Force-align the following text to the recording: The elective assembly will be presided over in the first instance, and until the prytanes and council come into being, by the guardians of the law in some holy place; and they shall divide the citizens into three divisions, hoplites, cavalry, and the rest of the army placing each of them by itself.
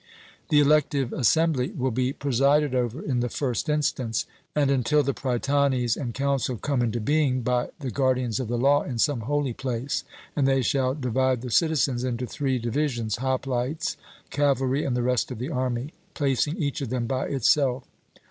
The 0.49 0.59
elective 0.59 1.13
assembly 1.13 1.69
will 1.77 1.91
be 1.91 2.11
presided 2.11 2.73
over 2.73 3.03
in 3.03 3.19
the 3.19 3.29
first 3.29 3.69
instance, 3.69 4.25
and 4.55 4.71
until 4.71 5.03
the 5.03 5.13
prytanes 5.13 5.95
and 5.95 6.11
council 6.11 6.57
come 6.57 6.81
into 6.81 6.99
being, 6.99 7.43
by 7.43 7.69
the 7.79 7.91
guardians 7.91 8.39
of 8.39 8.47
the 8.47 8.57
law 8.57 8.81
in 8.81 8.97
some 8.97 9.19
holy 9.19 9.53
place; 9.53 10.03
and 10.35 10.47
they 10.47 10.63
shall 10.63 10.95
divide 10.95 11.41
the 11.43 11.51
citizens 11.51 12.03
into 12.03 12.25
three 12.25 12.57
divisions, 12.57 13.17
hoplites, 13.17 13.95
cavalry, 14.31 14.83
and 14.85 14.97
the 14.97 15.03
rest 15.03 15.29
of 15.29 15.37
the 15.37 15.51
army 15.51 15.93
placing 16.15 16.57
each 16.57 16.81
of 16.81 16.89
them 16.89 17.05
by 17.05 17.27
itself. 17.27 17.83